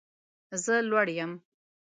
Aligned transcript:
زه 0.63 0.75
لوړ 0.89 1.07
یم 1.17 1.31